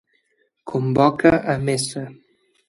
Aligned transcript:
Convoca 0.71 1.31
A 1.53 1.59
Mesa. 1.65 2.03